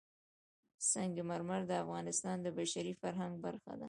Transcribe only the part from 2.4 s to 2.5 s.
د